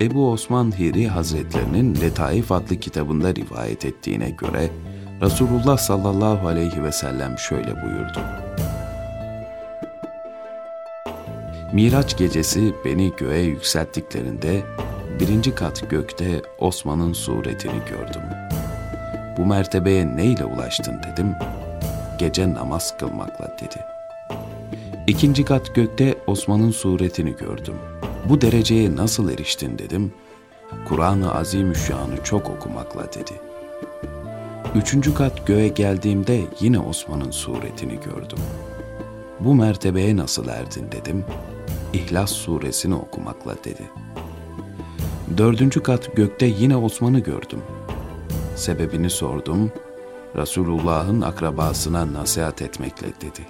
Ebu 0.00 0.30
Osman 0.30 0.78
Hiri 0.78 1.08
Hazretlerinin 1.08 2.00
Letaif 2.00 2.52
adlı 2.52 2.76
kitabında 2.76 3.34
rivayet 3.34 3.84
ettiğine 3.84 4.30
göre 4.30 4.70
Resulullah 5.22 5.78
sallallahu 5.78 6.48
aleyhi 6.48 6.84
ve 6.84 6.92
sellem 6.92 7.38
şöyle 7.38 7.82
buyurdu. 7.82 8.20
Miraç 11.72 12.18
gecesi 12.18 12.74
beni 12.84 13.12
göğe 13.16 13.42
yükselttiklerinde 13.42 14.62
birinci 15.20 15.54
kat 15.54 15.90
gökte 15.90 16.42
Osman'ın 16.58 17.12
suretini 17.12 17.80
gördüm. 17.90 18.22
Bu 19.38 19.46
mertebeye 19.46 20.16
neyle 20.16 20.44
ulaştın 20.44 21.00
dedim. 21.02 21.34
Gece 22.18 22.54
namaz 22.54 22.98
kılmakla 22.98 23.56
dedi. 23.60 23.84
İkinci 25.06 25.44
kat 25.44 25.74
gökte 25.74 26.14
Osman'ın 26.26 26.70
suretini 26.70 27.36
gördüm. 27.36 27.74
Bu 28.28 28.40
dereceye 28.40 28.96
nasıl 28.96 29.30
eriştin 29.30 29.78
dedim. 29.78 30.12
Kur'an-ı 30.88 31.34
Azimüşşan'ı 31.34 32.24
çok 32.24 32.50
okumakla 32.50 33.12
dedi. 33.12 33.32
Üçüncü 34.74 35.14
kat 35.14 35.46
göğe 35.46 35.68
geldiğimde 35.68 36.40
yine 36.60 36.78
Osman'ın 36.78 37.30
suretini 37.30 37.94
gördüm. 38.00 38.38
Bu 39.40 39.54
mertebeye 39.54 40.16
nasıl 40.16 40.48
erdin 40.48 40.92
dedim. 40.92 41.24
İhlas 41.92 42.32
suresini 42.32 42.94
okumakla 42.94 43.54
dedi. 43.64 43.82
Dördüncü 45.38 45.82
kat 45.82 46.16
gökte 46.16 46.46
yine 46.46 46.76
Osman'ı 46.76 47.18
gördüm. 47.18 47.60
Sebebini 48.56 49.10
sordum. 49.10 49.72
Resulullah'ın 50.36 51.20
akrabasına 51.20 52.12
nasihat 52.12 52.62
etmekle 52.62 53.06
dedi. 53.06 53.46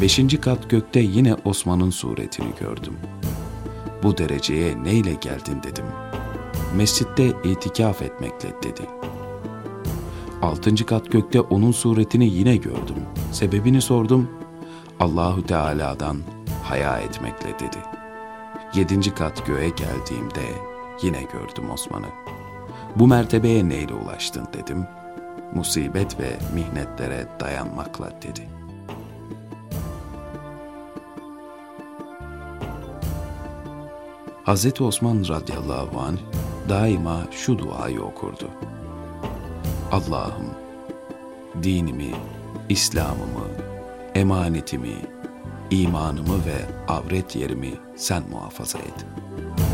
Beşinci 0.00 0.40
kat 0.40 0.70
gökte 0.70 1.00
yine 1.00 1.36
Osman'ın 1.44 1.90
suretini 1.90 2.48
gördüm. 2.60 2.96
Bu 4.02 4.18
dereceye 4.18 4.84
neyle 4.84 5.14
geldin 5.14 5.62
dedim. 5.62 5.84
Mescitte 6.76 7.32
itikaf 7.44 8.02
etmekle 8.02 8.48
dedi. 8.62 8.82
Altıncı 10.42 10.86
kat 10.86 11.12
gökte 11.12 11.40
onun 11.40 11.72
suretini 11.72 12.28
yine 12.28 12.56
gördüm. 12.56 12.96
Sebebini 13.32 13.82
sordum. 13.82 14.30
Allahu 15.00 15.46
Teala'dan 15.46 16.18
haya 16.64 16.98
etmekle 16.98 17.54
dedi. 17.54 17.78
Yedinci 18.74 19.14
kat 19.14 19.46
göğe 19.46 19.68
geldiğimde 19.68 20.42
yine 21.02 21.22
gördüm 21.22 21.70
Osman'ı. 21.70 22.08
Bu 22.96 23.06
mertebeye 23.06 23.68
neyle 23.68 23.94
ulaştın 23.94 24.48
dedim. 24.52 24.86
Musibet 25.54 26.20
ve 26.20 26.38
mihnetlere 26.54 27.26
dayanmakla 27.40 28.10
dedi. 28.22 28.48
Hz. 34.48 34.80
Osman 34.80 35.24
radıyallahu 35.28 36.00
anh 36.00 36.18
daima 36.68 37.26
şu 37.30 37.58
duayı 37.58 38.02
okurdu. 38.02 38.48
Allah'ım 39.92 40.50
dinimi, 41.62 42.10
İslam'ımı, 42.68 43.48
emanetimi, 44.14 44.96
imanımı 45.70 46.36
ve 46.46 46.92
avret 46.92 47.36
yerimi 47.36 47.72
sen 47.96 48.22
muhafaza 48.30 48.78
et.'' 48.78 49.67